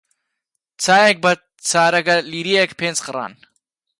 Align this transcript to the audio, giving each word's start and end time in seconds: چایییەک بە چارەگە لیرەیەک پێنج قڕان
چایییەک 0.83 1.17
بە 1.25 1.31
چارەگە 1.69 2.17
لیرەیەک 2.31 2.71
پێنج 2.79 2.97
قڕان 3.05 3.33